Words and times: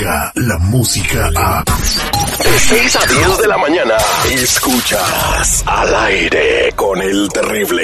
La 0.00 0.56
música 0.60 1.28
a. 1.36 1.62
De 1.62 2.58
6 2.58 2.96
a 2.96 3.06
10 3.06 3.38
de 3.38 3.48
la 3.48 3.58
mañana. 3.58 3.94
Escuchas 4.32 5.62
al 5.66 5.94
aire 5.94 6.72
con 6.74 7.02
el 7.02 7.28
terrible. 7.28 7.82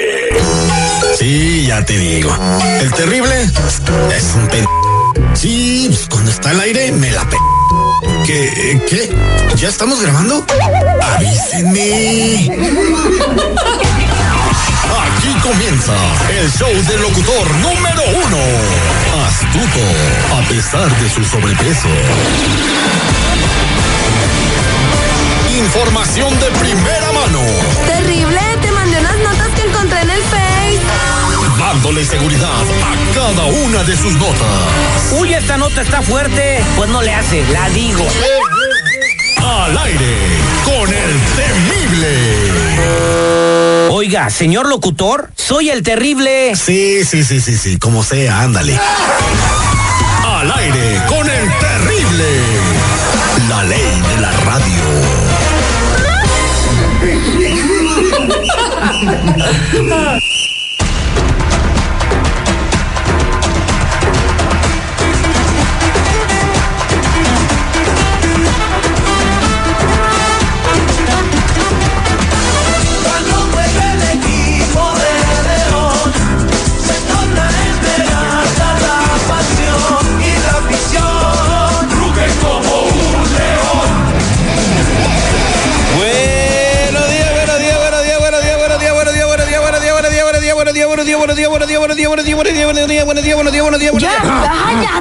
Sí, 1.19 1.67
ya 1.67 1.85
te 1.85 1.95
digo. 1.95 2.35
El 2.81 2.91
terrible 2.93 3.43
es 3.43 4.33
un 4.35 4.47
pen. 4.47 4.65
Sí, 5.35 5.85
pues 5.89 6.07
cuando 6.09 6.31
está 6.31 6.49
al 6.49 6.61
aire 6.61 6.91
me 6.93 7.11
la 7.11 7.23
pe. 7.29 7.37
¿Qué? 8.25 8.81
¿Qué? 8.89 9.15
¿Ya 9.57 9.69
estamos 9.69 10.01
grabando? 10.01 10.43
Avísenme. 10.99 12.49
Aquí 15.05 15.39
comienza 15.43 15.93
el 16.31 16.51
show 16.51 16.73
del 16.73 17.01
locutor 17.01 17.51
número 17.57 18.03
uno. 18.25 18.37
Astuto, 19.27 19.79
a 20.37 20.41
pesar 20.47 20.87
de 20.99 21.09
su 21.09 21.23
sobrepeso. 21.23 21.87
Información 25.57 26.39
de 26.39 26.45
primera 26.51 27.11
mano. 27.11 27.41
Terrible, 27.87 28.39
te 28.61 28.71
mandé 28.71 28.99
unas 28.99 29.17
notas 29.17 29.47
que 29.55 29.61
encontré 29.63 30.01
en 30.01 30.09
el 30.11 30.21
Face. 30.21 30.79
Dándole 31.57 32.05
seguridad 32.05 32.61
a 32.61 33.15
cada 33.15 33.45
una 33.45 33.83
de 33.83 33.97
sus 33.97 34.13
notas. 34.13 35.13
Uy, 35.19 35.33
esta 35.33 35.57
nota 35.57 35.81
está 35.81 36.03
fuerte. 36.03 36.63
Pues 36.75 36.89
no 36.91 37.01
le 37.01 37.15
hace, 37.15 37.43
la 37.51 37.67
digo. 37.69 38.05
Al 39.37 39.75
aire 39.75 40.17
con 40.65 40.93
el 40.93 41.19
temible. 41.35 42.77
Oiga, 43.89 44.29
señor 44.29 44.67
locutor, 44.67 45.31
soy 45.35 45.71
el 45.71 45.81
terrible. 45.81 46.55
Sí, 46.55 47.03
sí, 47.03 47.23
sí, 47.23 47.41
sí, 47.41 47.57
sí, 47.57 47.79
como 47.79 48.03
sea, 48.03 48.41
ándale. 48.41 48.79
Al 50.37 50.51
aire 50.51 51.01
con 51.07 51.27
el 51.27 51.49
terrible. 51.57 52.27
La 53.49 53.63
ley 53.63 54.01
de 54.01 54.17
la 54.21 54.31
radio. 54.45 54.83
buenos 93.37 93.53
días, 93.53 93.61
buenos 93.63 93.79
días. 93.79 94.13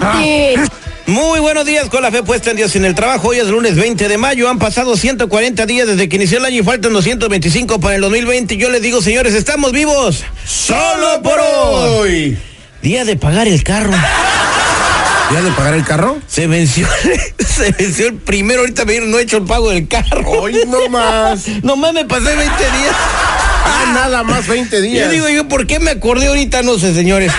cállate. 0.01 0.55
Muy 1.07 1.39
buenos 1.41 1.65
días 1.65 1.89
con 1.89 2.03
la 2.03 2.11
fe 2.11 2.23
puesta 2.23 2.51
en 2.51 2.57
Dios 2.57 2.75
en 2.77 2.85
el 2.85 2.95
trabajo. 2.95 3.29
Hoy 3.29 3.39
es 3.39 3.47
lunes 3.47 3.77
20 3.77 4.09
de 4.09 4.19
mayo. 4.19 4.51
Han 4.51 4.59
pasado 4.59 4.97
140 4.97 5.65
días 5.65 5.87
desde 5.87 6.09
que 6.09 6.17
inició 6.17 6.39
el 6.39 6.45
año 6.45 6.61
y 6.61 6.65
faltan 6.65 6.93
225 6.93 7.79
para 7.81 7.95
el 7.95 8.01
2020. 8.03 8.57
Yo 8.57 8.69
les 8.71 8.83
digo, 8.83 9.01
señores, 9.01 9.33
estamos 9.35 9.71
vivos. 9.73 10.25
Solo 10.45 11.23
por 11.23 11.39
hoy. 11.41 12.37
Día 12.83 13.05
de 13.05 13.17
pagar 13.17 13.47
el 13.47 13.63
carro. 13.63 13.93
¿Ya 15.33 15.43
de 15.43 15.51
pagar 15.53 15.75
el 15.75 15.85
carro? 15.85 16.19
Se 16.27 16.47
venció, 16.49 16.87
se 17.39 17.71
venció 17.73 18.09
el 18.09 18.15
primero. 18.17 18.61
Ahorita 18.61 18.85
me 18.85 19.01
no 19.01 19.19
he 19.19 19.23
hecho 19.23 19.39
el 19.39 19.45
pago 19.45 19.71
del 19.71 19.87
carro. 19.89 20.29
Hoy 20.29 20.59
no 20.67 20.89
más. 20.89 21.47
Nomás 21.63 21.93
me 21.95 22.05
pasé 22.05 22.35
20 22.35 22.43
días. 22.45 22.97
Ah, 23.69 23.93
nada 23.95 24.23
más 24.23 24.47
20 24.47 24.77
Yo 24.77 24.83
días. 24.83 25.11
digo 25.11 25.29
yo, 25.29 25.49
¿por 25.49 25.67
qué 25.67 25.79
me 25.81 25.91
acordé 25.93 26.27
ahorita? 26.27 26.63
No 26.63 26.79
sé, 26.79 26.95
señores. 26.95 27.33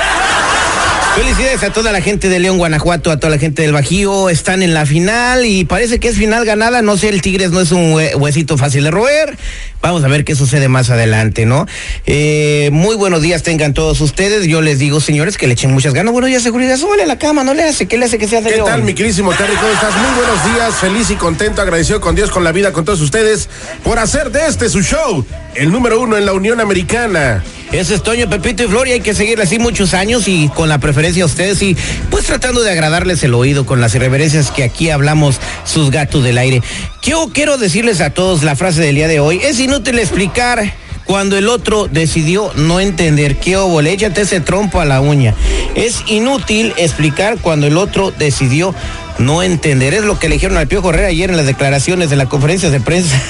Felicidades 1.18 1.64
a 1.64 1.72
toda 1.74 1.92
la 1.92 2.00
gente 2.02 2.30
de 2.30 2.40
León, 2.40 2.58
Guanajuato, 2.60 3.10
a 3.12 3.18
toda 3.18 3.32
la 3.32 3.40
gente 3.40 3.64
del 3.64 3.74
Bajío. 3.74 4.30
Están 4.30 4.62
en 4.62 4.74
la 4.76 4.86
final 4.86 5.46
y 5.46 5.66
parece 5.66 6.00
que 6.00 6.10
es 6.10 6.16
final 6.16 6.46
ganada. 6.46 6.84
No 6.84 6.96
sé, 6.96 7.10
el 7.10 7.22
Tigres 7.24 7.50
no 7.52 7.60
es 7.60 7.72
un 7.72 7.94
hue- 7.94 8.16
huesito 8.16 8.56
fácil 8.58 8.84
de 8.84 8.92
roer. 8.92 9.36
Vamos 9.82 10.04
a 10.04 10.08
ver 10.10 10.24
qué 10.24 10.36
sucede 10.36 10.68
más 10.70 10.90
adelante, 10.92 11.46
¿no? 11.48 11.66
Eh, 12.06 12.70
muy 12.72 12.96
buenos 12.96 13.22
días 13.24 13.42
tengan 13.42 13.74
todos 13.74 14.00
ustedes. 14.00 14.46
Yo 14.46 14.62
les 14.62 14.78
digo, 14.78 15.00
señores, 15.02 15.38
que 15.38 15.48
le 15.48 15.54
echen 15.54 15.74
muchas 15.74 15.94
ganas. 15.96 16.14
Buenos 16.14 16.30
días, 16.30 16.44
seguridad. 16.44 16.78
Súbale 16.78 17.04
a 17.04 17.08
la 17.08 17.18
cama, 17.18 17.44
no 17.44 17.56
le 17.56 17.64
hace. 17.64 17.88
¿Qué 17.88 17.98
le 17.98 18.06
hace 18.06 18.20
que 18.20 18.28
sea 18.28 18.42
de 18.42 18.50
¿Qué 18.52 18.56
León? 18.58 18.68
tal, 18.68 18.84
mi 18.84 18.94
querísimo 18.94 19.34
Terry? 19.34 19.56
¿Cómo 19.56 19.72
estás? 19.74 19.94
Muy 19.96 20.16
buenos 20.18 20.54
días, 20.54 20.76
feliz 20.76 21.10
y 21.10 21.16
contento, 21.16 21.62
agradecido 21.64 22.00
con 22.00 22.14
Dios, 22.16 22.30
con 22.30 22.44
la 22.44 22.52
vida, 22.52 22.72
con 22.74 22.86
todos 22.86 23.02
ustedes, 23.02 23.50
por 23.84 23.98
hacer 23.98 24.32
de 24.32 24.46
este 24.48 24.70
su 24.70 24.82
show, 24.84 25.26
el 25.56 25.72
número 25.72 26.00
uno 26.00 26.16
en 26.16 26.26
la 26.28 26.34
Unión 26.34 26.60
Americana. 26.62 27.44
Ese 27.72 27.96
es 27.96 28.04
Toño, 28.04 28.30
Pepito 28.30 28.64
y 28.64 28.68
Flor 28.68 28.88
hay 28.88 29.02
que 29.02 29.14
seguir 29.14 29.42
así 29.42 29.60
muchos 29.60 29.94
años 29.94 30.28
y 30.28 30.48
con 30.50 30.70
la 30.70 30.78
preferencia 30.78 31.24
a 31.24 31.26
ustedes 31.26 31.62
y 31.62 31.76
pues 32.10 32.26
tratando 32.26 32.62
de 32.62 32.72
agradarles 32.72 33.22
el 33.24 33.34
oído 33.34 33.66
con 33.66 33.82
las 33.82 33.94
irreverencias 33.94 34.52
que 34.52 34.64
aquí 34.64 34.90
hablamos 34.90 35.40
sus 35.66 35.92
gatos 35.92 36.24
del 36.24 36.38
aire. 36.38 36.62
Yo 37.02 37.30
quiero 37.34 37.58
decirles 37.58 38.00
a 38.00 38.12
todos 38.12 38.44
la 38.44 38.56
frase 38.56 38.82
del 38.82 38.96
día 38.96 39.10
de 39.10 39.20
hoy. 39.20 39.42
Es 39.44 39.60
inútil 39.60 40.00
explicar 40.00 40.74
cuando 41.04 41.38
el 41.38 41.50
otro 41.50 41.88
decidió 41.88 42.52
no 42.56 42.80
entender. 42.80 43.36
¿Qué 43.36 43.58
obo? 43.58 43.82
Le 43.82 43.92
échate 43.92 44.22
ese 44.22 44.40
trompo 44.40 44.80
a 44.80 44.86
la 44.86 45.02
uña. 45.02 45.36
Es 45.76 46.04
inútil 46.08 46.74
explicar 46.78 47.38
cuando 47.42 47.68
el 47.68 47.78
otro 47.78 48.12
decidió 48.12 48.74
no 49.20 49.44
entender. 49.44 49.94
Es 49.94 50.04
lo 50.04 50.20
que 50.20 50.30
le 50.30 50.36
dijeron 50.36 50.58
al 50.58 50.68
Pío 50.68 50.82
Correa 50.82 51.08
ayer 51.08 51.30
en 51.30 51.38
las 51.38 51.46
declaraciones 51.46 52.10
de 52.10 52.16
la 52.16 52.28
conferencia 52.28 52.70
de 52.70 52.80
prensa. 52.80 53.16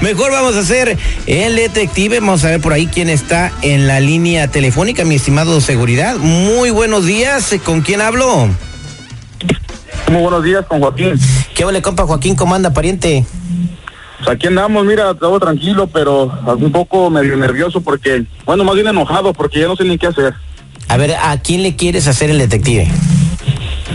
Mejor 0.00 0.32
vamos 0.32 0.56
a 0.56 0.60
hacer 0.60 0.96
el 1.26 1.56
detective. 1.56 2.20
Vamos 2.20 2.44
a 2.44 2.50
ver 2.50 2.60
por 2.60 2.72
ahí 2.72 2.86
quién 2.86 3.08
está 3.08 3.52
en 3.62 3.86
la 3.86 4.00
línea 4.00 4.48
telefónica, 4.48 5.04
mi 5.04 5.16
estimado 5.16 5.60
seguridad. 5.60 6.16
Muy 6.16 6.70
buenos 6.70 7.06
días. 7.06 7.54
¿Con 7.64 7.82
quién 7.82 8.00
hablo? 8.00 8.48
Muy 10.10 10.20
buenos 10.20 10.44
días 10.44 10.64
con 10.66 10.80
Joaquín. 10.80 11.14
¿Qué 11.54 11.64
vale, 11.64 11.82
compa 11.82 12.04
Joaquín? 12.04 12.36
¿Cómo 12.36 12.54
anda, 12.54 12.72
pariente? 12.72 13.24
Pues 14.18 14.36
aquí 14.36 14.46
andamos, 14.46 14.84
mira, 14.86 15.14
todo 15.14 15.38
tranquilo, 15.38 15.86
pero 15.86 16.32
un 16.46 16.72
poco 16.72 17.10
medio 17.10 17.36
nervioso 17.36 17.80
porque, 17.80 18.24
bueno, 18.46 18.64
más 18.64 18.74
bien 18.74 18.86
enojado 18.86 19.32
porque 19.32 19.60
ya 19.60 19.66
no 19.66 19.76
sé 19.76 19.84
ni 19.84 19.98
qué 19.98 20.06
hacer. 20.06 20.34
A 20.88 20.96
ver, 20.96 21.14
¿a 21.14 21.36
quién 21.38 21.62
le 21.62 21.76
quieres 21.76 22.06
hacer 22.06 22.30
el 22.30 22.38
detective? 22.38 22.88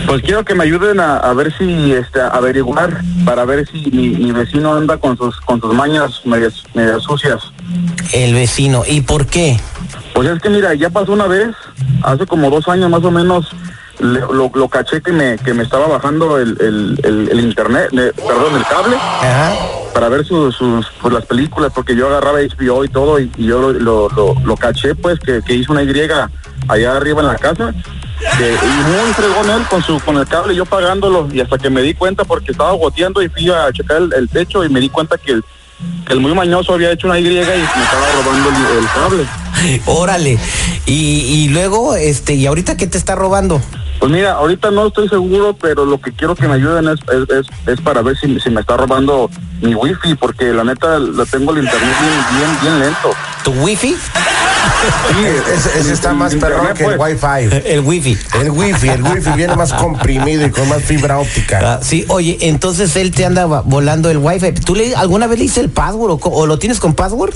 Pues 0.06 0.22
quiero 0.22 0.44
que 0.44 0.54
me 0.54 0.64
ayuden 0.64 0.98
a, 1.00 1.18
a 1.18 1.32
ver 1.34 1.52
si, 1.56 1.92
este, 1.92 2.20
averiguar, 2.20 3.00
para 3.24 3.44
ver 3.44 3.66
si 3.70 3.90
mi, 3.92 4.08
mi 4.08 4.32
vecino 4.32 4.74
anda 4.74 4.96
con 4.96 5.16
sus, 5.16 5.40
con 5.40 5.60
sus 5.60 5.72
mañas 5.74 6.20
medias, 6.24 6.64
medias 6.74 7.02
sucias. 7.02 7.40
El 8.12 8.34
vecino. 8.34 8.82
¿Y 8.86 9.02
por 9.02 9.26
qué? 9.26 9.58
Pues 10.14 10.28
es 10.28 10.40
que 10.40 10.50
mira, 10.50 10.74
ya 10.74 10.90
pasó 10.90 11.12
una 11.12 11.26
vez, 11.26 11.48
hace 12.02 12.26
como 12.26 12.50
dos 12.50 12.66
años 12.68 12.90
más 12.90 13.04
o 13.04 13.10
menos, 13.10 13.46
le- 14.00 14.20
lo, 14.20 14.50
lo 14.52 14.68
caché 14.68 15.00
que 15.00 15.12
me, 15.12 15.36
que 15.38 15.54
me 15.54 15.62
estaba 15.62 15.86
bajando 15.86 16.38
el, 16.38 16.56
el, 16.60 17.00
el- 17.04 17.28
el 17.30 17.40
internet, 17.40 17.88
perdón, 17.92 18.56
el 18.56 18.64
cable. 18.64 18.96
Ajá. 18.96 19.52
para 19.94 20.08
ver 20.08 20.24
sus, 20.24 20.56
sus 20.56 20.86
pues, 21.00 21.12
las 21.14 21.26
películas 21.26 21.70
porque 21.74 21.94
yo 21.94 22.08
agarraba 22.08 22.38
HBO 22.40 22.84
y 22.84 22.88
todo 22.88 23.20
y, 23.20 23.30
y 23.36 23.46
yo 23.46 23.60
lo, 23.60 23.72
lo, 23.72 24.08
lo- 24.08 24.34
lo 24.44 24.56
caché 24.56 24.94
pues 24.94 25.18
que, 25.20 25.40
que 25.46 25.54
hizo 25.54 25.72
una 25.72 25.82
Y 25.82 25.86
allá 26.72 26.96
arriba 26.96 27.20
en 27.20 27.26
la 27.28 27.36
casa 27.36 27.72
que- 28.38 28.52
y 28.52 28.82
muy 29.04 29.12
fregón 29.14 29.50
él 29.50 29.66
con 29.68 29.82
su 29.82 29.98
con 30.00 30.16
el 30.16 30.26
cable 30.26 30.54
yo 30.54 30.64
pagándolo 30.66 31.28
y 31.32 31.40
hasta 31.40 31.58
que 31.58 31.70
me 31.70 31.82
di 31.82 31.94
cuenta 31.94 32.24
porque 32.24 32.52
estaba 32.52 32.72
goteando 32.72 33.22
y 33.22 33.28
fui 33.28 33.50
a 33.50 33.72
checar 33.72 33.98
el, 33.98 34.12
el 34.14 34.28
techo 34.28 34.64
y 34.64 34.68
me 34.68 34.80
di 34.80 34.88
cuenta 34.88 35.16
que 35.18 35.32
el, 35.32 35.44
que 36.06 36.12
el 36.12 36.20
muy 36.20 36.34
mañoso 36.34 36.74
había 36.74 36.90
hecho 36.92 37.06
una 37.06 37.18
Y 37.18 37.26
y 37.26 37.30
me 37.32 37.40
estaba 37.40 38.06
robando 38.22 38.48
el, 38.50 38.78
el 38.78 38.86
cable 38.94 39.26
Órale. 39.86 40.38
Y, 40.86 40.92
y 41.44 41.48
luego, 41.48 41.94
este, 41.94 42.34
¿y 42.34 42.46
ahorita 42.46 42.76
qué 42.76 42.86
te 42.86 42.98
está 42.98 43.14
robando? 43.14 43.60
Pues 43.98 44.10
mira, 44.10 44.32
ahorita 44.32 44.70
no 44.70 44.86
estoy 44.86 45.08
seguro, 45.08 45.54
pero 45.60 45.84
lo 45.84 46.00
que 46.00 46.12
quiero 46.12 46.34
que 46.34 46.48
me 46.48 46.54
ayuden 46.54 46.88
es, 46.88 47.00
es, 47.12 47.28
es, 47.36 47.46
es 47.66 47.80
para 47.82 48.00
ver 48.00 48.16
si, 48.16 48.40
si 48.40 48.48
me 48.48 48.62
está 48.62 48.76
robando 48.78 49.28
mi 49.60 49.74
wifi, 49.74 50.14
porque 50.14 50.46
la 50.54 50.64
neta 50.64 50.98
la 50.98 51.26
tengo 51.26 51.52
el 51.52 51.58
internet 51.64 51.94
bien, 52.00 52.38
bien, 52.38 52.58
bien 52.62 52.78
lento. 52.80 53.10
¿Tu 53.44 53.50
wifi? 53.52 53.94
Sí, 55.08 55.26
Ese, 55.54 55.80
ese 55.80 55.92
está 55.92 56.12
más 56.12 56.34
perrón 56.34 56.74
que 56.74 56.84
el 56.84 56.96
pues. 56.96 57.20
Wi-Fi. 57.20 57.62
El 57.66 57.80
wifi. 57.80 58.16
El 58.40 58.50
Wi-Fi, 58.50 58.88
el 58.88 59.02
Wi-Fi 59.02 59.30
viene 59.32 59.56
más 59.56 59.72
comprimido 59.72 60.46
y 60.46 60.50
con 60.50 60.68
más 60.68 60.82
fibra 60.82 61.18
óptica. 61.18 61.60
Ah, 61.62 61.80
sí, 61.82 62.04
oye, 62.08 62.38
entonces 62.40 62.96
él 62.96 63.10
te 63.10 63.24
anda 63.24 63.44
volando 63.46 64.10
el 64.10 64.18
wifi. 64.18 64.52
¿Tú 64.52 64.74
le, 64.74 64.94
alguna 64.94 65.26
vez 65.26 65.38
le 65.38 65.44
hice 65.46 65.60
el 65.60 65.70
password 65.70 66.12
o, 66.12 66.28
o 66.28 66.46
lo 66.46 66.58
tienes 66.58 66.80
con 66.80 66.94
password? 66.94 67.34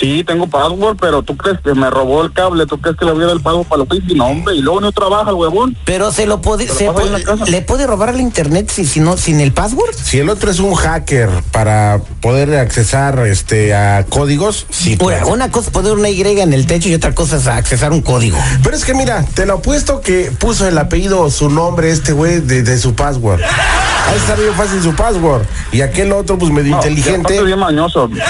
Sí, 0.00 0.24
tengo 0.24 0.46
password, 0.48 0.96
pero 1.00 1.22
¿tú 1.22 1.36
crees 1.36 1.60
que 1.60 1.72
me 1.74 1.88
robó 1.88 2.22
el 2.24 2.32
cable? 2.32 2.66
¿Tú 2.66 2.80
crees 2.80 2.96
que 2.96 3.04
le 3.04 3.12
voy 3.12 3.22
a 3.22 3.26
dar 3.28 3.36
el 3.36 3.42
pago 3.42 3.62
para 3.64 3.82
el 3.82 3.88
wifi? 3.90 4.14
No, 4.14 4.26
hombre, 4.26 4.56
y 4.56 4.60
luego 4.60 4.80
no 4.80 4.90
trabaja 4.90 5.30
el 5.30 5.36
huevón. 5.36 5.76
Pero 5.84 6.10
se 6.10 6.26
lo 6.26 6.40
puede, 6.40 6.66
se 6.68 6.90
puede- 6.90 7.24
le 7.50 7.62
puede 7.62 7.86
robar 7.86 8.08
al 8.08 8.20
internet 8.20 8.70
si, 8.72 8.84
si 8.86 8.98
no, 9.00 9.16
sin 9.16 9.40
el 9.40 9.52
password. 9.52 9.94
Si 9.94 10.18
el 10.18 10.28
otro 10.28 10.50
es 10.50 10.58
un 10.58 10.74
hacker 10.74 11.30
para 11.52 12.00
poder 12.20 12.56
accesar 12.56 13.18
este 13.26 13.74
a 13.74 14.04
códigos, 14.08 14.66
sí. 14.70 14.90
Una, 14.94 14.98
puede. 14.98 15.24
una 15.24 15.50
cosa 15.50 15.68
es 15.68 15.72
poner 15.72 15.92
una 15.92 16.08
Y 16.10 16.20
en 16.22 16.52
el 16.52 16.66
techo 16.66 16.88
y 16.88 16.94
otra 16.94 17.14
cosa 17.14 17.36
es 17.36 17.46
accesar 17.46 17.92
un 17.92 18.00
código. 18.00 18.36
Pero 18.62 18.74
es 18.76 18.84
que 18.84 18.94
mira, 18.94 19.24
te 19.34 19.46
lo 19.46 19.54
apuesto 19.54 20.00
que 20.00 20.32
puso 20.38 20.66
el 20.66 20.76
apellido 20.78 21.20
o 21.20 21.30
su 21.30 21.50
nombre 21.50 21.90
este 21.90 22.12
güey 22.12 22.40
de, 22.40 22.62
de 22.62 22.78
su 22.78 22.94
password. 22.94 23.40
Ahí 23.42 24.16
está 24.16 24.34
bien 24.34 24.52
fácil 24.54 24.82
su 24.82 24.94
password. 24.94 25.42
Y 25.72 25.80
aquel 25.82 26.12
otro, 26.12 26.36
pues 26.38 26.50
medio 26.50 26.72
No, 26.72 26.76
inteligente. 26.78 27.42
bien 27.42 27.58
mañoso. 27.58 28.08
Bueno, 28.08 28.22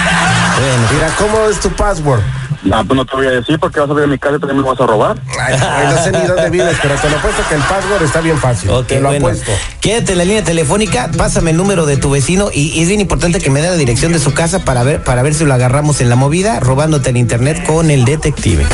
Mira, 0.92 1.10
¿cómo 1.18 1.38
es 1.48 1.53
tu 1.60 1.70
password? 1.70 2.20
No, 2.62 2.84
pues 2.84 2.96
no 2.96 3.04
te 3.04 3.14
voy 3.16 3.26
a 3.26 3.30
decir 3.30 3.58
porque 3.58 3.78
vas 3.78 3.90
a 3.90 3.92
ver 3.92 4.08
mi 4.08 4.18
casa 4.18 4.36
y 4.36 4.38
también 4.38 4.62
me 4.62 4.68
vas 4.68 4.80
a 4.80 4.86
robar. 4.86 5.16
Ay, 5.38 5.58
no 5.94 6.02
sé 6.02 6.12
ni 6.12 6.26
dónde 6.26 6.48
vives, 6.50 6.76
pero 6.80 6.94
te 6.94 7.10
lo 7.10 7.18
apuesto 7.18 7.42
que 7.48 7.54
el 7.56 7.62
password 7.62 8.02
está 8.02 8.20
bien 8.20 8.38
fácil. 8.38 8.70
Ok, 8.70 8.86
te 8.86 9.00
lo 9.00 9.08
bueno. 9.08 9.26
apuesto. 9.26 9.52
Quédate 9.80 10.12
en 10.12 10.18
la 10.18 10.24
línea 10.24 10.44
telefónica, 10.44 11.10
pásame 11.16 11.50
el 11.50 11.56
número 11.58 11.84
de 11.84 11.96
tu 11.98 12.10
vecino 12.10 12.48
y, 12.52 12.68
y 12.68 12.82
es 12.82 12.88
bien 12.88 13.00
importante 13.00 13.40
que 13.40 13.50
me 13.50 13.60
dé 13.60 13.68
la 13.68 13.76
dirección 13.76 14.12
de 14.12 14.18
su 14.18 14.32
casa 14.32 14.64
para 14.64 14.82
ver, 14.82 15.04
para 15.04 15.22
ver 15.22 15.34
si 15.34 15.44
lo 15.44 15.52
agarramos 15.52 16.00
en 16.00 16.08
la 16.08 16.16
movida, 16.16 16.58
robándote 16.60 17.10
el 17.10 17.18
internet 17.18 17.64
con 17.66 17.90
el 17.90 18.04
detective. 18.06 18.64
No 18.64 18.68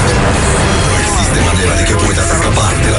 existe 1.00 1.40
manera 1.46 1.76
de 1.76 1.84
que 1.84 1.94
puedas 1.94 2.30
escapar 2.30 2.76
de 2.76 2.90
la 2.92 2.98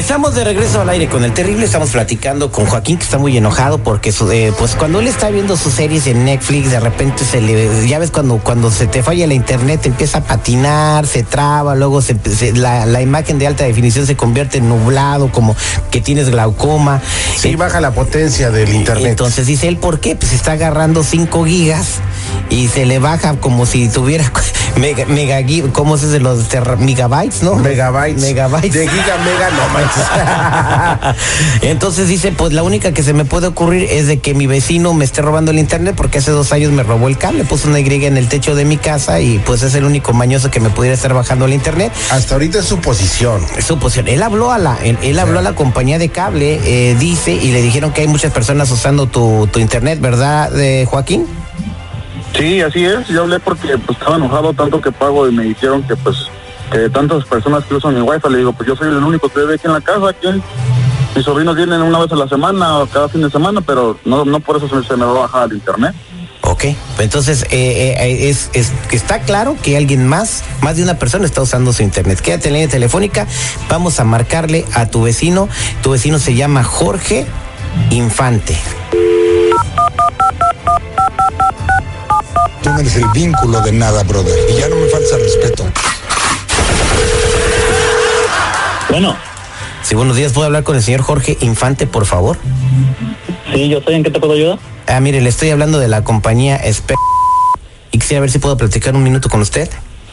Estamos 0.00 0.34
de 0.34 0.44
regreso 0.44 0.80
al 0.80 0.88
aire 0.88 1.08
con 1.08 1.24
el 1.24 1.32
terrible, 1.34 1.66
estamos 1.66 1.90
platicando 1.90 2.50
con 2.50 2.64
Joaquín 2.64 2.96
que 2.96 3.04
está 3.04 3.18
muy 3.18 3.36
enojado 3.36 3.78
porque 3.82 4.12
su- 4.12 4.30
eh, 4.32 4.50
pues 4.58 4.74
cuando 4.74 4.98
él 4.98 5.06
está 5.06 5.28
viendo 5.28 5.58
sus 5.58 5.74
series 5.74 6.06
en 6.06 6.24
Netflix 6.24 6.70
de 6.70 6.80
repente 6.80 7.22
se 7.24 7.40
le 7.42 7.86
ya 7.86 7.98
ves 7.98 8.10
cuando 8.10 8.38
cuando 8.38 8.70
se 8.70 8.86
te 8.86 9.02
falla 9.02 9.26
la 9.26 9.34
internet 9.34 9.84
empieza 9.84 10.18
a 10.18 10.20
patinar, 10.22 11.06
se 11.06 11.22
traba, 11.22 11.74
luego 11.74 12.00
se, 12.00 12.16
se- 12.34 12.52
la, 12.54 12.86
la 12.86 13.02
imagen 13.02 13.38
de 13.38 13.46
alta 13.46 13.64
definición 13.64 14.06
se 14.06 14.16
convierte 14.16 14.56
en 14.58 14.70
nublado 14.70 15.30
como 15.30 15.54
que 15.90 16.00
tienes 16.00 16.30
glaucoma. 16.30 17.02
Sí, 17.36 17.50
Eh, 17.50 17.56
baja 17.56 17.80
la 17.80 17.90
potencia 17.92 18.50
del 18.50 18.72
internet. 18.72 19.06
entonces 19.06 19.46
dice 19.46 19.68
él, 19.68 19.76
¿por 19.76 20.00
qué? 20.00 20.16
Pues 20.16 20.32
está 20.32 20.52
agarrando 20.52 21.04
5 21.04 21.44
gigas 21.44 21.96
y 22.48 22.68
se 22.68 22.86
le 22.86 22.98
baja 23.00 23.34
como 23.34 23.66
si 23.66 23.86
tuviera 23.88 24.32
mega, 24.76 25.04
mega 25.04 25.38
¿cómo 25.72 25.98
se 25.98 26.06
dice 26.06 26.20
los 26.20 26.46
megabytes, 26.78 27.42
no? 27.42 27.54
Megabytes. 27.56 28.22
Megabytes. 28.22 28.72
De 28.72 28.88
giga, 28.88 29.16
mega, 29.24 29.50
no 29.50 29.68
manches. 29.74 29.89
Entonces 31.62 32.08
dice, 32.08 32.32
pues 32.32 32.52
la 32.52 32.62
única 32.62 32.92
que 32.92 33.02
se 33.02 33.12
me 33.12 33.24
puede 33.24 33.46
ocurrir 33.46 33.86
es 33.90 34.06
de 34.06 34.18
que 34.18 34.34
mi 34.34 34.46
vecino 34.46 34.94
me 34.94 35.04
esté 35.04 35.22
robando 35.22 35.50
el 35.50 35.58
internet 35.58 35.94
porque 35.96 36.18
hace 36.18 36.30
dos 36.30 36.52
años 36.52 36.72
me 36.72 36.82
robó 36.82 37.08
el 37.08 37.18
cable, 37.18 37.44
puso 37.44 37.68
una 37.68 37.80
Y 37.80 38.04
en 38.04 38.16
el 38.16 38.28
techo 38.28 38.54
de 38.54 38.64
mi 38.64 38.76
casa 38.76 39.20
y 39.20 39.38
pues 39.38 39.62
es 39.62 39.74
el 39.74 39.84
único 39.84 40.12
mañoso 40.12 40.50
que 40.50 40.60
me 40.60 40.70
pudiera 40.70 40.94
estar 40.94 41.12
bajando 41.14 41.46
el 41.46 41.52
internet. 41.52 41.92
Hasta 42.10 42.34
ahorita 42.34 42.60
es 42.60 42.64
suposición. 42.66 43.42
Es 43.56 43.64
Suposición. 43.64 44.08
Él 44.08 44.22
habló 44.22 44.52
a 44.52 44.58
la, 44.58 44.76
él, 44.82 44.98
él 45.02 45.18
habló 45.18 45.38
a 45.38 45.42
la 45.42 45.54
compañía 45.54 45.98
de 45.98 46.08
cable, 46.08 46.60
eh, 46.64 46.96
dice, 46.98 47.32
y 47.32 47.52
le 47.52 47.62
dijeron 47.62 47.92
que 47.92 48.02
hay 48.02 48.08
muchas 48.08 48.32
personas 48.32 48.70
usando 48.70 49.06
tu, 49.06 49.48
tu 49.52 49.58
internet, 49.58 50.00
¿verdad, 50.00 50.58
eh, 50.58 50.86
Joaquín? 50.88 51.26
Sí, 52.36 52.60
así 52.60 52.84
es. 52.84 53.08
Yo 53.08 53.22
hablé 53.22 53.40
porque 53.40 53.76
pues, 53.78 53.98
estaba 53.98 54.16
enojado 54.16 54.52
tanto 54.52 54.80
que 54.80 54.92
pago 54.92 55.28
y 55.28 55.32
me 55.32 55.44
dijeron 55.44 55.82
que 55.82 55.96
pues 55.96 56.16
que 56.70 56.88
tantas 56.90 57.24
personas 57.24 57.64
que 57.64 57.74
usan 57.74 57.94
mi 57.94 58.00
wifi. 58.00 58.28
Le 58.28 58.38
digo, 58.38 58.52
pues 58.52 58.68
yo 58.68 58.76
soy 58.76 58.88
el 58.88 59.02
único 59.02 59.28
que 59.28 59.40
vive 59.40 59.54
aquí 59.54 59.66
en 59.66 59.72
la 59.72 59.80
casa. 59.80 60.08
Aquí 60.08 60.28
mis 61.14 61.24
sobrinos 61.24 61.56
vienen 61.56 61.82
una 61.82 61.98
vez 61.98 62.12
a 62.12 62.16
la 62.16 62.28
semana 62.28 62.78
o 62.78 62.86
cada 62.86 63.08
fin 63.08 63.22
de 63.22 63.30
semana, 63.30 63.60
pero 63.60 63.98
no, 64.04 64.24
no 64.24 64.40
por 64.40 64.56
eso 64.56 64.68
se, 64.68 64.86
se 64.86 64.96
me 64.96 65.04
va 65.04 65.10
a 65.10 65.20
bajar 65.20 65.48
el 65.50 65.56
internet. 65.56 65.94
Ok, 66.42 66.64
entonces 66.98 67.44
eh, 67.50 67.94
eh, 67.98 68.28
es, 68.30 68.50
es 68.54 68.72
que 68.88 68.96
está 68.96 69.20
claro 69.20 69.56
que 69.62 69.76
alguien 69.76 70.08
más, 70.08 70.42
más 70.62 70.76
de 70.76 70.82
una 70.82 70.98
persona 70.98 71.26
está 71.26 71.42
usando 71.42 71.72
su 71.72 71.82
internet. 71.82 72.20
Quédate 72.20 72.48
en 72.48 72.54
línea 72.54 72.68
telefónica, 72.68 73.26
vamos 73.68 74.00
a 74.00 74.04
marcarle 74.04 74.64
a 74.74 74.86
tu 74.86 75.02
vecino. 75.02 75.48
Tu 75.82 75.90
vecino 75.90 76.18
se 76.18 76.34
llama 76.34 76.64
Jorge 76.64 77.26
Infante. 77.90 78.56
Tú 82.62 82.70
no 82.70 82.78
eres 82.78 82.96
el 82.96 83.08
vínculo 83.14 83.60
de 83.60 83.72
nada, 83.72 84.02
brother. 84.04 84.36
Y 84.50 84.60
ya 84.60 84.68
no 84.68 84.76
me 84.76 84.86
falta 84.86 85.16
respeto. 85.18 85.64
Bueno, 88.90 89.16
Sí, 89.82 89.94
buenos 89.94 90.16
días, 90.16 90.32
¿puedo 90.32 90.46
hablar 90.46 90.62
con 90.62 90.76
el 90.76 90.82
señor 90.82 91.00
Jorge 91.00 91.38
Infante, 91.40 91.86
por 91.86 92.04
favor? 92.04 92.36
sí, 93.52 93.68
yo 93.68 93.80
soy 93.80 93.94
en 93.94 94.02
qué 94.04 94.10
te 94.10 94.20
puedo 94.20 94.34
ayudar. 94.34 94.58
Ah, 94.86 95.00
mire, 95.00 95.20
le 95.20 95.28
estoy 95.28 95.50
hablando 95.50 95.78
de 95.78 95.88
la 95.88 96.04
compañía 96.04 96.56
Spe 96.56 96.94
y 97.92 97.98
quisiera 97.98 98.20
ver 98.20 98.30
si 98.30 98.38
puedo 98.38 98.56
platicar 98.56 98.94
un 98.94 99.02
minuto 99.02 99.28
con 99.28 99.40
usted. 99.40 99.68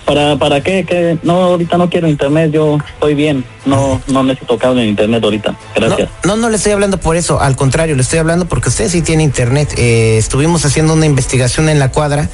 ¿Para, 0.05 0.37
para 0.37 0.61
qué? 0.61 0.85
qué? 0.87 1.17
No, 1.21 1.33
ahorita 1.43 1.77
no 1.77 1.89
quiero 1.89 2.07
internet, 2.07 2.51
yo 2.53 2.77
estoy 2.93 3.13
bien. 3.13 3.43
No, 3.65 4.01
no 4.07 4.23
necesito 4.23 4.57
cable 4.57 4.83
en 4.83 4.89
internet 4.89 5.21
ahorita. 5.23 5.55
Gracias. 5.75 6.09
No, 6.23 6.35
no, 6.37 6.43
no 6.43 6.49
le 6.49 6.55
estoy 6.55 6.71
hablando 6.71 6.97
por 6.97 7.17
eso, 7.17 7.41
al 7.41 7.55
contrario, 7.57 7.95
le 7.95 8.01
estoy 8.03 8.19
hablando 8.19 8.45
porque 8.45 8.69
usted 8.69 8.89
sí 8.89 9.01
tiene 9.01 9.23
internet. 9.23 9.73
Eh, 9.77 10.17
estuvimos 10.17 10.63
haciendo 10.65 10.93
una 10.93 11.05
investigación 11.05 11.67
en 11.67 11.77
la 11.77 11.91
cuadra 11.91 12.29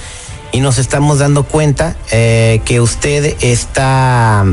y 0.51 0.59
nos 0.59 0.77
estamos 0.77 1.17
dando 1.17 1.43
cuenta 1.43 1.95
eh, 2.11 2.61
que 2.63 2.79
usted 2.79 3.35
está, 3.41 4.45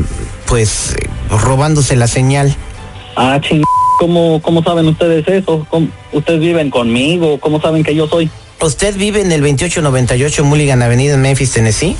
pues, 0.47 0.95
robándose 1.31 1.95
la 1.95 2.07
señal. 2.07 2.55
Ah, 3.15 3.39
ching... 3.41 3.63
¿Cómo, 3.99 4.41
¿Cómo 4.41 4.63
saben 4.63 4.87
ustedes 4.87 5.27
eso? 5.27 5.63
¿Cómo- 5.69 5.87
¿Ustedes 6.11 6.39
viven 6.39 6.71
conmigo? 6.71 7.39
¿Cómo 7.39 7.61
saben 7.61 7.83
que 7.83 7.93
yo 7.93 8.07
soy? 8.07 8.31
¿Usted 8.59 8.95
vive 8.97 9.21
en 9.21 9.31
el 9.31 9.41
2898 9.41 10.43
Mulligan 10.43 10.81
Avenida 10.81 11.13
en 11.13 11.21
Memphis, 11.21 11.51
Tennessee? 11.51 11.95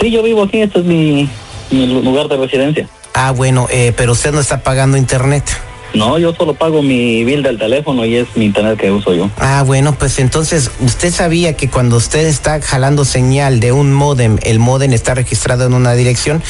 Sí, 0.00 0.10
yo 0.10 0.22
vivo 0.22 0.42
aquí, 0.44 0.62
este 0.62 0.78
es 0.78 0.84
mi, 0.86 1.28
mi 1.70 1.86
lugar 2.02 2.28
de 2.28 2.38
residencia. 2.38 2.88
Ah, 3.12 3.30
bueno, 3.32 3.66
eh, 3.70 3.92
pero 3.94 4.12
usted 4.12 4.32
no 4.32 4.40
está 4.40 4.62
pagando 4.62 4.96
internet. 4.96 5.44
No, 5.92 6.18
yo 6.18 6.34
solo 6.34 6.54
pago 6.54 6.82
mi 6.82 7.24
bill 7.24 7.42
del 7.42 7.58
teléfono 7.58 8.04
y 8.06 8.16
es 8.16 8.26
mi 8.36 8.46
internet 8.46 8.78
que 8.78 8.90
uso 8.90 9.12
yo. 9.14 9.30
Ah, 9.38 9.62
bueno, 9.66 9.94
pues 9.96 10.18
entonces, 10.18 10.70
¿usted 10.80 11.12
sabía 11.12 11.56
que 11.56 11.68
cuando 11.68 11.96
usted 11.98 12.26
está 12.26 12.60
jalando 12.62 13.04
señal 13.04 13.60
de 13.60 13.70
un 13.72 13.92
modem, 13.92 14.38
el 14.42 14.58
modem 14.58 14.92
está 14.94 15.14
registrado 15.14 15.66
en 15.66 15.74
una 15.74 15.92
dirección? 15.92 16.42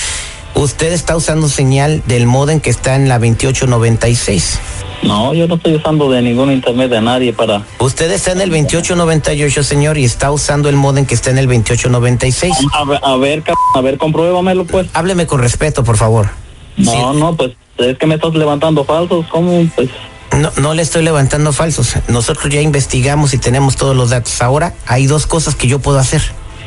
Usted 0.65 0.95
está 0.95 1.15
usando 1.15 1.51
señal 1.51 2.03
del 2.07 2.27
modem 2.27 2.59
que 2.59 2.71
está 2.71 2.97
en 2.97 3.07
la 3.07 3.19
2896. 3.19 4.59
No, 5.03 5.35
yo 5.35 5.47
no 5.47 5.57
estoy 5.57 5.75
usando 5.75 6.11
de 6.11 6.23
ningún 6.23 6.51
internet 6.51 6.91
de 6.91 7.03
nadie 7.03 7.35
para... 7.35 7.67
Usted 7.79 8.11
está 8.11 8.33
en 8.33 8.41
el 8.41 8.49
2898, 8.49 9.63
señor, 9.63 9.99
y 9.99 10.05
está 10.05 10.31
usando 10.33 10.71
el 10.71 10.77
modem 10.77 11.05
que 11.05 11.13
está 11.13 11.29
en 11.29 11.37
el 11.37 11.47
2896. 11.49 12.55
A 12.73 12.85
ver, 12.87 12.99
a 13.03 13.17
ver, 13.17 13.43
a 13.75 13.81
ver, 13.83 13.99
compruébamelo 13.99 14.65
pues. 14.65 14.87
Hábleme 14.95 15.27
con 15.27 15.41
respeto, 15.41 15.85
por 15.85 15.99
favor. 15.99 16.31
No, 16.79 17.13
no, 17.13 17.37
pues 17.37 17.53
es 17.77 17.99
que 17.99 18.07
me 18.07 18.15
estás 18.15 18.35
levantando 18.35 18.85
falsos, 18.85 19.27
¿cómo? 19.31 19.67
Pues 19.77 19.91
No, 20.33 20.51
no 20.57 20.73
le 20.73 20.81
estoy 20.81 21.03
levantando 21.03 21.53
falsos. 21.53 21.97
Nosotros 22.09 22.51
ya 22.51 22.63
investigamos 22.63 23.35
y 23.35 23.39
tenemos 23.39 23.77
todos 23.77 23.95
los 23.95 24.09
datos. 24.09 24.41
Ahora 24.41 24.73
hay 24.87 25.05
dos 25.05 25.27
cosas 25.27 25.57
que 25.57 25.69
yo 25.69 25.79
puedo 25.81 25.99
hacer. 25.99 26.23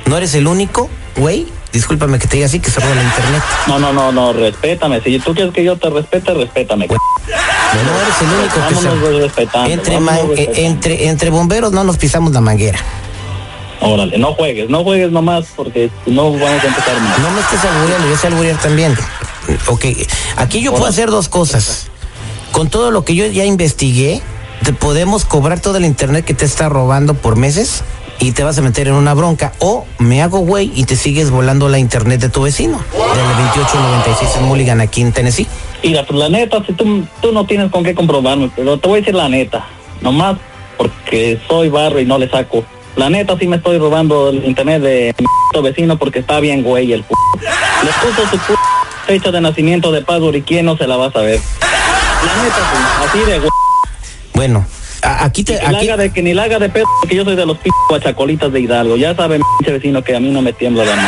No 0.06 0.18
eres 0.18 0.36
el 0.36 0.46
único, 0.46 0.88
güey. 1.16 1.48
Discúlpame 1.71 2.17
que 2.19 2.27
te 2.27 2.38
diga 2.38 2.45
así, 2.47 2.59
que 2.59 2.71
se 2.71 2.79
roba 2.79 2.95
la 2.95 3.03
internet. 3.03 3.43
No, 3.67 3.79
no, 3.79 3.93
no, 3.93 4.12
no, 4.12 4.33
respétame. 4.33 5.01
Si 5.01 5.19
tú 5.19 5.33
quieres 5.33 5.53
que 5.53 5.63
yo 5.63 5.77
te 5.77 5.89
respete, 5.89 6.33
respétame. 6.33 6.88
No 6.88 6.93
eres 6.93 8.21
el 8.21 8.27
único 8.39 8.67
que 8.69 8.75
se 8.75 9.19
respetando. 9.21 9.69
entre, 9.69 10.00
man- 10.00 10.15
eh, 10.17 10.25
respetando. 10.27 10.59
entre, 10.59 11.07
entre 11.09 11.29
bomberos 11.29 11.71
no 11.74 11.83
nos 11.83 11.97
pisamos 11.97 12.31
la 12.31 12.41
manguera. 12.41 12.79
Órale, 13.81 14.17
no 14.17 14.33
juegues, 14.33 14.69
no 14.69 14.83
juegues 14.83 15.12
nomás 15.12 15.45
porque 15.55 15.91
no 16.07 16.31
vamos 16.31 16.41
a 16.41 16.67
empezar 16.67 17.00
mal. 17.00 17.21
No 17.21 17.31
me 17.31 17.41
estés 17.41 17.63
albureando, 17.63 18.09
yo 18.09 18.17
sé 18.17 18.27
alburear 18.27 18.57
también. 18.57 18.97
Ok, 19.67 19.86
aquí 20.38 20.62
yo 20.62 20.71
puedo 20.71 20.88
hacer 20.88 21.09
dos 21.12 21.29
cosas. 21.29 21.88
Con 22.51 22.69
todo 22.69 22.89
lo 22.91 23.05
que 23.05 23.13
yo 23.13 23.27
ya 23.27 23.45
investigué, 23.45 24.21
te 24.63 24.74
podemos 24.74 25.25
cobrar 25.25 25.59
todo 25.59 25.77
el 25.77 25.86
internet 25.86 26.25
que 26.25 26.33
te 26.33 26.45
está 26.45 26.69
robando 26.69 27.13
por 27.13 27.36
meses 27.36 27.83
y 28.19 28.31
te 28.31 28.43
vas 28.43 28.57
a 28.57 28.62
meter 28.62 28.88
en 28.88 28.93
una 28.95 29.13
bronca. 29.13 29.53
O 29.59 29.86
me 30.00 30.21
hago 30.21 30.39
güey 30.39 30.71
y 30.75 30.86
te 30.86 30.95
sigues 30.95 31.29
volando 31.31 31.69
la 31.69 31.79
internet 31.79 32.19
de 32.21 32.29
tu 32.29 32.41
vecino. 32.43 32.79
Del 32.93 33.25
2896 33.53 34.31
en 34.38 34.43
Mulligan, 34.45 34.81
aquí 34.81 35.01
en 35.01 35.12
Tennessee. 35.13 35.47
Mira, 35.83 36.03
pues 36.05 36.17
la 36.19 36.29
neta, 36.29 36.63
si 36.65 36.74
tú, 36.74 37.03
tú 37.21 37.31
no 37.31 37.45
tienes 37.45 37.71
con 37.71 37.83
qué 37.83 37.93
comprobarme, 37.95 38.50
pero 38.55 38.77
te 38.79 38.88
voy 38.88 38.97
a 38.97 39.01
decir 39.01 39.15
la 39.15 39.29
neta. 39.29 39.65
Nomás 40.01 40.38
porque 40.77 41.39
soy 41.47 41.69
barro 41.69 42.00
y 42.00 42.05
no 42.05 42.17
le 42.17 42.29
saco. 42.29 42.63
La 42.95 43.09
neta 43.09 43.38
sí 43.39 43.47
me 43.47 43.57
estoy 43.57 43.77
robando 43.77 44.29
el 44.29 44.43
internet 44.45 44.81
de 44.81 45.13
mi 45.19 45.62
vecino 45.62 45.97
porque 45.97 46.19
está 46.19 46.39
bien 46.39 46.63
güey 46.63 46.91
el 46.93 47.03
p. 47.03 47.13
Le 47.83 47.91
puso 47.91 48.27
su 48.29 48.38
p- 48.38 48.53
fecha 49.05 49.31
de 49.31 49.39
nacimiento 49.39 49.91
de 49.91 50.01
password 50.01 50.36
y 50.36 50.41
quién 50.41 50.65
no 50.65 50.75
se 50.77 50.88
la 50.88 50.97
va 50.97 51.07
a 51.07 51.12
saber. 51.12 51.39
La 51.62 52.43
neta 52.43 52.55
sí, 52.55 53.07
así 53.07 53.31
de 53.31 53.38
güey. 53.39 53.50
Bueno, 54.33 54.65
aquí 55.01 55.44
te... 55.44 55.58
Que, 55.60 55.72
la 55.72 55.80
haga 55.80 55.98
de, 55.98 56.10
que 56.12 56.22
ni 56.24 56.34
la 56.34 56.44
haga 56.44 56.60
de 56.60 56.70
pedo 56.70 56.86
porque 57.01 57.16
yo 57.16 57.24
soy 57.24 57.36
de 57.36 57.46
los 57.46 57.58
p 57.58 57.70
guachacolitas 57.89 58.51
de 58.51 58.60
Hidalgo. 58.62 58.98
Ya 58.98 59.16
sabe 59.16 59.38
mi 59.38 59.44
pinche 59.60 59.74
vecino 59.74 60.04
que 60.04 60.16
a 60.16 60.20
mí 60.20 60.30
no 60.30 60.42
me 60.42 60.54
tiembla 60.54 60.86
la 60.86 60.96
mano. 60.96 61.08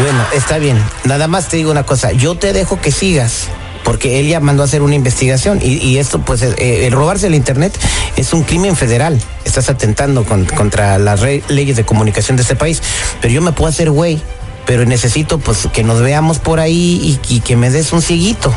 Bueno, 0.00 0.24
está 0.34 0.58
bien. 0.58 0.78
Nada 1.04 1.26
más 1.26 1.48
te 1.48 1.56
digo 1.56 1.70
una 1.70 1.84
cosa. 1.84 2.12
Yo 2.12 2.34
te 2.34 2.52
dejo 2.52 2.80
que 2.80 2.90
sigas. 2.92 3.48
Porque 3.84 4.18
él 4.18 4.26
ya 4.26 4.40
mandó 4.40 4.62
a 4.62 4.66
hacer 4.66 4.82
una 4.82 4.96
investigación 4.96 5.60
y, 5.62 5.74
y 5.76 5.98
esto, 5.98 6.18
pues, 6.20 6.42
eh, 6.42 6.86
el 6.88 6.92
robarse 6.92 7.28
el 7.28 7.36
Internet 7.36 7.72
es 8.16 8.32
un 8.32 8.42
crimen 8.42 8.74
federal. 8.74 9.16
Estás 9.44 9.68
atentando 9.70 10.24
con- 10.24 10.44
contra 10.44 10.98
las 10.98 11.20
leyes 11.48 11.76
de 11.76 11.84
comunicación 11.84 12.36
de 12.36 12.42
este 12.42 12.56
país. 12.56 12.82
Pero 13.20 13.32
yo 13.32 13.42
me 13.42 13.52
puedo 13.52 13.68
hacer 13.70 13.90
güey. 13.92 14.20
Pero 14.66 14.84
necesito, 14.84 15.38
pues, 15.38 15.68
que 15.72 15.84
nos 15.84 16.00
veamos 16.00 16.40
por 16.40 16.58
ahí 16.58 17.18
y, 17.28 17.36
y 17.36 17.40
que 17.40 17.54
me 17.54 17.70
des 17.70 17.92
un 17.92 18.02
cieguito. 18.02 18.52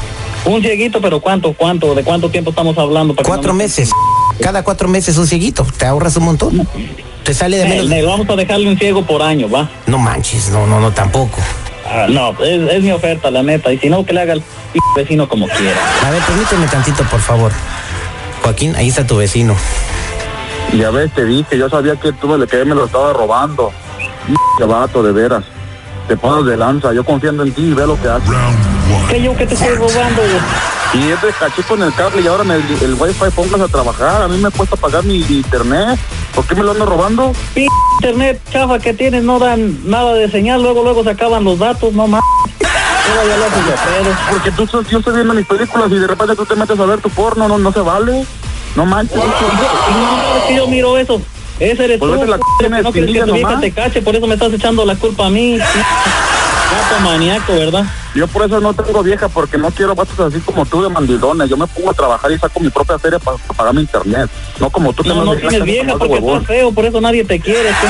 Un 0.46 0.62
cieguito, 0.64 1.00
pero 1.00 1.20
¿cuánto, 1.20 1.54
cuánto, 1.54 1.94
de 1.94 2.04
cuánto 2.04 2.30
tiempo 2.32 2.50
estamos 2.50 2.76
hablando? 2.80 3.14
Para 3.14 3.24
que 3.24 3.28
Cuatro 3.30 3.50
no 3.50 3.54
me- 3.60 3.66
meses. 3.66 3.92
Cada 4.42 4.64
cuatro 4.64 4.88
meses 4.88 5.18
un 5.18 5.28
cieguito. 5.28 5.66
Te 5.78 5.86
ahorras 5.86 6.16
un 6.18 6.24
montón. 6.26 6.68
Te 7.24 7.34
sale 7.34 7.58
de 7.58 7.64
Eh, 7.66 7.70
menos. 7.70 7.90
negro, 7.90 8.10
vamos 8.12 8.30
a 8.30 8.36
dejarle 8.36 8.70
un 8.70 8.78
ciego 8.78 9.06
por 9.06 9.22
año, 9.22 9.50
va. 9.50 9.70
No 9.88 9.98
manches, 9.98 10.50
no, 10.50 10.66
no, 10.66 10.80
no, 10.80 10.92
tampoco. 10.92 11.38
Ah, 11.86 12.06
no, 12.10 12.32
es, 12.44 12.72
es 12.72 12.84
mi 12.84 12.92
oferta, 12.92 13.30
la 13.32 13.44
neta. 13.44 13.72
Y 13.74 13.78
si 13.80 13.90
no, 13.90 14.06
que 14.06 14.14
le 14.14 14.22
haga 14.22 14.34
el 14.34 14.42
p 14.42 14.80
vecino 14.96 15.28
como 15.28 15.48
quiera. 15.48 15.78
A 16.06 16.12
ver, 16.12 16.22
permíteme 16.24 16.68
tantito, 16.68 17.04
por 17.06 17.20
favor. 17.20 17.52
Joaquín, 18.44 18.76
ahí 18.76 18.90
está 18.90 19.06
tu 19.06 19.18
vecino. 19.18 19.56
Ya 20.78 20.92
ves, 20.92 21.12
te 21.14 21.26
dije, 21.26 21.58
yo 21.58 21.68
sabía 21.70 21.96
que 21.96 22.12
tú 22.14 22.28
me, 22.28 22.46
que 22.48 22.64
me 22.64 22.76
lo 22.76 22.86
estaba 22.86 23.12
robando. 23.14 23.72
Qué 24.58 24.64
vato, 24.66 25.02
de 25.04 25.12
veras. 25.12 25.44
Te 26.08 26.16
pasas 26.16 26.46
de 26.46 26.58
lanza, 26.58 26.94
yo 26.94 27.04
confiando 27.04 27.44
en 27.44 27.52
ti 27.52 27.62
y 27.64 27.74
ve 27.74 27.86
lo 27.86 28.00
que 28.02 28.08
haces. 28.08 28.30
¿Qué 29.10 29.22
yo 29.22 29.36
que 29.36 29.46
te 29.46 29.54
estoy 29.56 29.76
robando? 29.76 30.22
güey? 30.22 30.40
Y 30.94 31.12
es 31.12 31.22
de 31.22 31.32
cachito 31.32 31.76
en 31.76 31.84
el 31.84 31.94
cable 31.94 32.22
y 32.22 32.28
ahora 32.28 32.44
me, 32.44 32.56
el 32.56 32.96
wifi 32.96 33.30
pongas 33.36 33.62
a 33.62 33.68
trabajar. 33.68 34.24
A 34.24 34.28
mí 34.28 34.38
me 34.38 34.50
cuesta 34.50 34.76
pagar 34.76 35.04
mi, 35.04 35.18
internet. 35.18 36.00
¿Por 36.34 36.46
qué 36.46 36.56
me 36.56 36.64
lo 36.64 36.72
ando 36.72 36.86
robando? 36.86 37.32
P 37.54 37.68
internet 38.00 38.42
chafa 38.52 38.80
que 38.80 38.94
tienes 38.94 39.24
no 39.24 39.38
dan 39.38 39.78
nada 39.88 40.14
de 40.16 40.30
señal, 40.32 40.64
luego 40.64 40.84
luego 40.84 41.04
se 41.04 41.12
acaban 41.12 41.44
los 41.44 41.60
datos, 41.60 41.94
no 41.94 42.08
más. 42.08 42.22
Porque 44.30 44.52
tú, 44.52 44.66
yo 44.90 45.00
estoy 45.00 45.14
viendo 45.14 45.34
mis 45.34 45.46
películas 45.46 45.92
y 45.92 45.96
de 45.96 46.08
repente 46.08 46.36
tú 46.36 46.46
te 46.46 46.56
metes 46.56 46.80
a 46.80 46.86
ver 46.86 47.02
tu 47.02 47.10
porno, 47.10 47.48
no, 47.48 47.58
no 47.60 47.72
se 47.72 47.82
vale. 47.82 48.26
No 48.76 48.86
manches. 48.86 49.16
No 49.16 49.24
sabes 49.24 50.44
que 50.48 50.56
yo 50.56 50.68
miro 50.68 50.98
eso. 50.98 51.22
Ese 51.60 51.86
eres 51.86 52.00
Pues 52.00 52.20
tú, 52.20 52.26
la 52.26 52.40
en 52.64 52.84
no 52.84 52.92
quieres 52.92 53.12
que 53.12 53.22
tu 53.22 53.34
vieja 53.34 53.60
te 53.60 53.72
cache, 53.72 54.02
por 54.02 54.16
eso 54.16 54.26
me 54.28 54.36
estás 54.36 54.54
echando 54.54 54.86
la 54.86 54.96
culpa 54.96 55.26
a 55.26 55.30
mí. 55.30 55.60
Gato 56.72 57.00
maníaco, 57.04 57.54
¿verdad? 57.54 57.86
Yo 58.14 58.28
por 58.28 58.46
eso 58.46 58.60
no 58.60 58.74
tengo 58.74 59.02
vieja, 59.04 59.28
porque 59.28 59.58
no 59.58 59.70
quiero 59.72 59.96
vatos 59.96 60.20
así 60.20 60.40
como 60.40 60.66
tú 60.66 60.82
de 60.82 60.90
mandilones. 60.90 61.50
Yo 61.50 61.58
me 61.58 61.68
pongo 61.68 61.92
a 61.92 61.94
trabajar 61.94 62.32
y 62.32 62.38
saco 62.38 62.60
mi 62.60 62.70
propia 62.70 63.00
feria 63.00 63.20
para 63.20 63.38
pagar 63.38 63.74
mi 63.74 63.82
internet. 63.82 64.30
No 64.60 64.70
como 64.70 64.94
tú 64.94 65.04
que 65.04 65.10
No, 65.10 65.24
no 65.24 65.36
tienes 65.36 65.64
vieja 65.64 65.96
porque 65.98 66.18
estás 66.18 66.46
feo, 66.46 66.72
por 66.72 66.86
eso 66.86 67.02
nadie 67.02 67.24
te 67.24 67.40
quiere. 67.40 67.70
¿qué? 67.70 67.88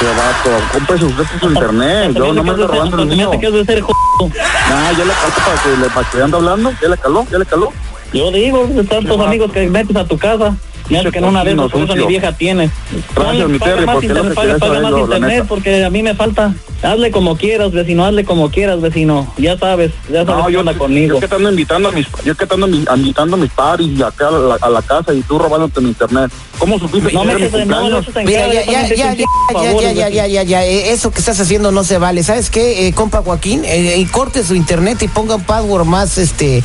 Qué 0.00 0.06
vato, 0.06 0.94
usted 0.94 1.40
su 1.40 1.48
internet. 1.48 2.12
Yo 2.14 2.32
no 2.32 2.42
me 2.42 2.50
ando 2.50 2.66
robando 2.66 3.02
el 3.02 3.08
mío. 3.08 3.30
de 3.30 3.64
ser 3.64 3.80
joder. 3.80 4.42
Nah, 4.68 4.92
ya 4.92 5.04
le 5.04 5.12
caló 5.12 5.34
para 5.44 5.62
que 5.62 5.76
le 5.76 5.90
para 5.90 6.10
que 6.10 6.22
ande 6.22 6.36
hablando. 6.36 6.72
Ya 6.80 6.88
le 6.88 6.98
caló, 6.98 7.26
ya 7.30 7.38
le 7.38 7.46
caló. 7.46 7.72
Yo 8.12 8.30
digo, 8.32 8.66
de 8.66 8.84
tantos 8.84 9.20
amigos 9.20 9.52
que 9.52 9.68
metes 9.68 9.96
a 9.96 10.04
tu 10.04 10.18
casa. 10.18 10.56
Mira 10.90 11.10
que 11.10 11.18
en 11.18 11.24
una 11.24 11.42
esas 11.42 11.70
por 11.70 11.82
eso 11.82 11.94
mi 11.94 12.06
vieja 12.06 12.32
tiene. 12.32 12.70
Gracias, 13.14 13.48
mi 13.48 13.58
paga 13.58 13.74
Terry, 13.74 13.86
más 13.86 13.94
porque 13.94 14.06
internet, 14.08 14.34
paga, 14.34 14.58
paga 14.58 14.80
más 14.80 14.90
yo, 14.90 15.44
porque 15.48 15.84
a 15.84 15.90
mí 15.90 16.02
me 16.02 16.14
falta. 16.14 16.54
Hazle 16.82 17.10
como 17.10 17.36
quieras, 17.36 17.72
vecino, 17.72 18.06
hazle 18.06 18.24
como 18.24 18.50
quieras, 18.50 18.80
vecino. 18.80 19.30
Ya 19.36 19.58
sabes, 19.58 19.92
ya 20.10 20.24
sabes 20.24 20.36
No, 20.40 20.46
qué 20.46 20.52
yo, 20.54 20.60
onda 20.60 20.72
yo 20.72 20.78
conmigo. 20.78 21.20
que 21.20 21.28
te 21.28 21.34
ando 21.34 21.50
invitando 21.50 21.88
a 21.90 21.92
mis, 21.92 22.06
yo 22.24 22.34
que 22.34 22.46
te 22.46 22.54
ando 22.54 22.66
mi- 22.66 22.84
invitando 22.96 23.36
a 23.36 23.38
mis 23.38 23.50
paris 23.50 24.00
acá 24.00 24.28
a 24.28 24.30
la, 24.30 24.54
a 24.60 24.70
la 24.70 24.80
casa 24.82 25.12
y 25.12 25.20
tú 25.22 25.38
robándote 25.38 25.80
mi 25.82 25.88
internet. 25.88 26.30
¿Cómo 26.58 26.78
supiste 26.78 27.12
No 27.12 27.20
que 27.22 27.26
me 27.26 27.34
mi 27.34 27.64
no 27.66 27.88
en 27.88 28.26
Mira, 28.26 28.46
ya, 28.52 28.64
yo 28.64 28.72
ya, 28.72 28.88
ya, 28.88 28.94
ya, 28.96 29.10
un 29.12 29.16
ya, 29.18 29.24
favor, 29.52 29.82
ya, 29.82 29.92
ya, 29.92 30.04
vecino. 30.06 30.10
ya, 30.10 30.26
ya, 30.26 30.42
ya, 30.42 30.64
eh, 30.64 30.90
eso 30.92 31.10
que 31.10 31.18
estás 31.18 31.38
haciendo 31.38 31.70
no 31.70 31.84
se 31.84 31.98
vale. 31.98 32.22
¿Sabes 32.22 32.50
qué, 32.50 32.88
eh, 32.88 32.92
compa 32.94 33.22
Joaquín? 33.22 33.62
Eh, 33.66 33.96
y 33.98 34.04
corte 34.06 34.42
su 34.42 34.54
internet 34.54 35.02
y 35.02 35.08
ponga 35.08 35.34
un 35.36 35.44
password 35.44 35.84
más, 35.84 36.16
este, 36.18 36.62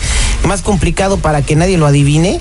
más 0.48 0.62
complicado 0.62 1.18
para 1.18 1.42
que 1.42 1.56
nadie 1.58 1.78
lo 1.78 1.86
adivine. 1.88 2.40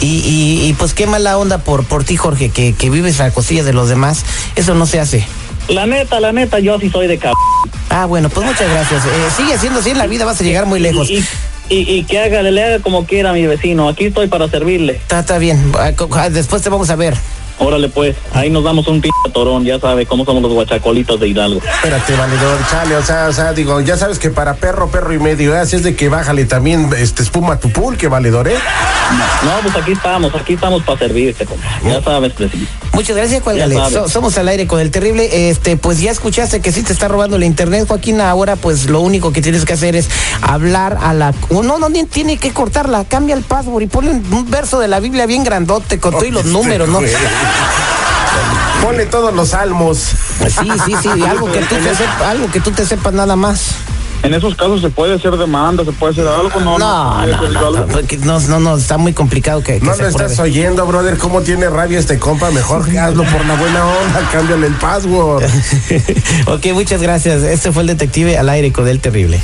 Y, 0.00 0.06
y, 0.06 0.68
y, 0.68 0.72
pues 0.74 0.92
qué 0.92 1.06
mala 1.06 1.38
onda 1.38 1.58
por, 1.58 1.84
por 1.84 2.04
ti, 2.04 2.16
Jorge, 2.16 2.50
que, 2.50 2.74
que 2.74 2.90
vives 2.90 3.20
a 3.20 3.30
costillas 3.30 3.64
de 3.64 3.72
los 3.72 3.88
demás. 3.88 4.24
Eso 4.56 4.74
no 4.74 4.86
se 4.86 5.00
hace. 5.00 5.26
La 5.68 5.86
neta, 5.86 6.20
la 6.20 6.32
neta, 6.32 6.58
yo 6.58 6.78
sí 6.78 6.90
soy 6.90 7.06
de 7.06 7.16
cabrón. 7.16 7.38
Ah, 7.88 8.06
bueno, 8.06 8.28
pues 8.28 8.46
muchas 8.46 8.68
gracias. 8.68 9.04
Eh, 9.04 9.08
sigue 9.36 9.56
siendo 9.58 9.80
así 9.80 9.90
en 9.90 9.98
la 9.98 10.06
vida, 10.06 10.24
vas 10.24 10.40
a 10.40 10.44
llegar 10.44 10.66
muy 10.66 10.80
lejos. 10.80 11.08
Y, 11.08 11.24
y, 11.68 11.90
y 11.90 12.04
que 12.04 12.18
haga, 12.18 12.42
le 12.42 12.62
haga 12.62 12.80
como 12.80 13.06
quiera 13.06 13.30
a 13.30 13.32
mi 13.32 13.46
vecino. 13.46 13.88
Aquí 13.88 14.06
estoy 14.06 14.26
para 14.26 14.48
servirle. 14.48 14.94
Está, 14.94 15.20
está 15.20 15.38
bien. 15.38 15.72
Ah, 15.78 15.92
ah, 16.12 16.28
Después 16.28 16.62
te 16.62 16.68
vamos 16.68 16.90
a 16.90 16.96
ver. 16.96 17.14
Órale 17.58 17.88
pues, 17.88 18.16
ahí 18.32 18.50
nos 18.50 18.64
damos 18.64 18.86
un 18.88 19.00
pinche 19.00 19.14
torón, 19.32 19.64
ya 19.64 19.78
sabe 19.78 20.06
cómo 20.06 20.24
somos 20.24 20.42
los 20.42 20.52
guachacolitos 20.52 21.20
de 21.20 21.28
Hidalgo. 21.28 21.60
Espérate, 21.64 22.14
valedor, 22.16 22.58
chale, 22.70 22.96
o 22.96 23.02
sea, 23.04 23.28
o 23.28 23.32
sea, 23.32 23.52
digo, 23.52 23.80
ya 23.80 23.96
sabes 23.96 24.18
que 24.18 24.30
para 24.30 24.54
perro, 24.54 24.88
perro 24.90 25.12
y 25.12 25.18
medio, 25.18 25.54
¿eh? 25.54 25.58
así 25.58 25.76
es 25.76 25.82
de 25.84 25.94
que 25.94 26.08
bájale 26.08 26.44
también 26.46 26.90
este 26.98 27.22
espuma 27.22 27.58
tu 27.60 27.70
pulque, 27.70 28.08
valedor, 28.08 28.48
¿eh? 28.48 28.56
No, 29.44 29.50
pues 29.62 29.76
aquí 29.76 29.92
estamos, 29.92 30.34
aquí 30.34 30.54
estamos 30.54 30.82
para 30.82 30.98
servirte, 30.98 31.44
compa. 31.46 31.64
Ya 31.84 32.02
sabes, 32.02 32.36
vecino. 32.36 32.66
Muchas 32.92 33.16
gracias, 33.16 33.42
cuélgale. 33.42 33.74
Sabes. 33.74 33.92
So- 33.92 34.08
somos 34.08 34.36
al 34.38 34.48
aire 34.48 34.66
con 34.66 34.80
el 34.80 34.90
terrible. 34.90 35.50
Este, 35.50 35.76
pues 35.76 36.00
ya 36.00 36.10
escuchaste 36.10 36.60
que 36.60 36.72
sí 36.72 36.82
te 36.82 36.92
está 36.92 37.08
robando 37.08 37.36
la 37.38 37.44
internet, 37.44 37.86
Joaquín. 37.86 38.20
Ahora, 38.20 38.56
pues 38.56 38.86
lo 38.88 39.00
único 39.00 39.32
que 39.32 39.42
tienes 39.42 39.64
que 39.64 39.72
hacer 39.74 39.94
es 39.96 40.08
hablar 40.40 40.98
a 41.02 41.12
la. 41.12 41.34
oh, 41.50 41.62
No, 41.62 41.78
no, 41.78 41.88
ni 41.88 42.04
tiene 42.04 42.36
que 42.38 42.52
cortarla. 42.52 43.04
Cambia 43.04 43.34
el 43.34 43.42
password 43.42 43.82
y 43.82 43.86
ponle 43.88 44.10
un, 44.12 44.24
un 44.32 44.50
verso 44.50 44.78
de 44.80 44.88
la 44.88 45.00
Biblia 45.00 45.26
bien 45.26 45.44
grandote 45.44 45.98
con 46.00 46.12
todos 46.12 46.30
los 46.30 46.46
números, 46.46 46.88
¿no? 46.88 47.00
Ponle 48.82 49.06
todos 49.06 49.34
los 49.34 49.48
salmos. 49.48 49.98
Sí, 49.98 50.68
sí, 50.84 50.94
sí. 51.02 51.08
Algo 51.22 51.50
que 51.50 51.60
tú 51.60 51.74
te 51.76 51.94
sepas, 51.94 52.22
algo 52.22 52.50
que 52.50 52.60
tú 52.60 52.70
te 52.70 52.84
sepas 52.84 53.14
nada 53.14 53.36
más. 53.36 53.76
En 54.24 54.32
esos 54.32 54.54
casos 54.54 54.80
se 54.80 54.88
puede 54.88 55.14
hacer 55.14 55.36
demanda, 55.36 55.84
se 55.84 55.92
puede 55.92 56.12
hacer 56.12 56.26
algo, 56.26 56.58
no, 56.58 56.78
No, 56.78 57.26
no, 57.26 57.48
no, 57.50 57.70
no, 57.70 57.86
porque 57.88 58.16
no, 58.16 58.40
no, 58.40 58.58
no, 58.58 58.76
está 58.78 58.96
muy 58.96 59.12
complicado 59.12 59.62
que, 59.62 59.80
que 59.80 59.84
No 59.84 59.94
lo 59.94 60.06
estás 60.06 60.38
oyendo, 60.38 60.86
brother, 60.86 61.18
cómo 61.18 61.42
tiene 61.42 61.68
rabia 61.68 61.98
este 61.98 62.18
compa, 62.18 62.50
mejor 62.50 62.88
que 62.88 62.98
hazlo 62.98 63.22
por 63.24 63.44
la 63.44 63.54
buena 63.56 63.84
onda, 63.84 64.30
cámbiale 64.32 64.68
el 64.68 64.74
password. 64.76 65.44
ok, 66.46 66.66
muchas 66.72 67.02
gracias. 67.02 67.42
Este 67.42 67.70
fue 67.70 67.82
el 67.82 67.88
detective 67.88 68.38
al 68.38 68.48
aire 68.48 68.72
con 68.72 68.88
el 68.88 68.98
terrible. 68.98 69.42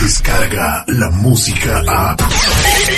Descarga 0.00 0.84
la 0.86 1.10
música 1.10 1.82
a. 1.88 2.16